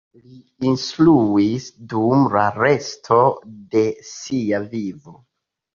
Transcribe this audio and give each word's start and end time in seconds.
Li 0.19 0.37
instruis 0.69 1.67
dum 1.93 2.25
la 2.37 2.47
resto 2.59 3.21
de 3.77 3.87
sia 4.17 4.67
vivo. 4.77 5.21